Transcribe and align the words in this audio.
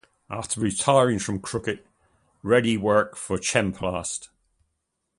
After 0.31 0.59
retiring 0.59 1.19
from 1.19 1.41
cricket, 1.41 1.85
Reddy 2.41 2.75
worked 2.75 3.19
for 3.19 3.37
Chemplast. 3.37 4.29